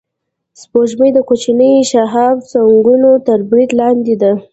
سپوږمۍ 0.61 1.09
د 1.13 1.19
کوچنیو 1.27 1.87
شهابسنگونو 1.91 3.11
تر 3.27 3.39
برید 3.49 3.71
لاندې 3.79 4.15
ده 4.21 4.31